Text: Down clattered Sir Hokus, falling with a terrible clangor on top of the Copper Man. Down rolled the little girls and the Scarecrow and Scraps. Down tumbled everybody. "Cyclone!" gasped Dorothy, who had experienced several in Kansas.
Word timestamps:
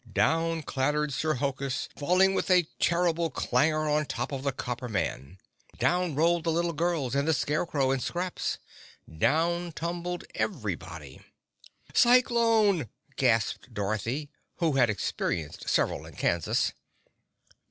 Down 0.11 0.63
clattered 0.63 1.13
Sir 1.13 1.35
Hokus, 1.35 1.87
falling 1.95 2.33
with 2.33 2.49
a 2.49 2.65
terrible 2.79 3.29
clangor 3.29 3.87
on 3.87 4.07
top 4.07 4.31
of 4.31 4.41
the 4.41 4.51
Copper 4.51 4.89
Man. 4.89 5.37
Down 5.77 6.15
rolled 6.15 6.43
the 6.43 6.51
little 6.51 6.73
girls 6.73 7.13
and 7.13 7.27
the 7.27 7.35
Scarecrow 7.35 7.91
and 7.91 8.01
Scraps. 8.01 8.57
Down 9.07 9.71
tumbled 9.71 10.23
everybody. 10.33 11.21
"Cyclone!" 11.93 12.89
gasped 13.15 13.75
Dorothy, 13.75 14.31
who 14.55 14.71
had 14.71 14.89
experienced 14.89 15.69
several 15.69 16.07
in 16.07 16.15
Kansas. 16.15 16.73